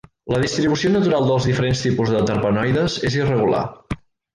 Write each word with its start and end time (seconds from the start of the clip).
La 0.35 0.37
distribució 0.43 0.91
natural 0.93 1.29
dels 1.33 1.47
diferents 1.51 1.85
tipus 1.89 2.17
de 2.17 2.25
terpenoides 2.33 3.01
és 3.13 3.23
irregular. 3.23 3.67